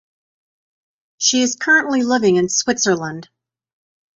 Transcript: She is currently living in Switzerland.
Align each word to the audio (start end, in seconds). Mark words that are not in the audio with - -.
She 1.19 1.43
is 1.43 1.55
currently 1.55 2.01
living 2.01 2.37
in 2.37 2.49
Switzerland. 2.49 3.29